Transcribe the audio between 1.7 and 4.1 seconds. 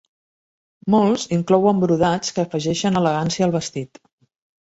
brodats que afegeixen elegància al vestit.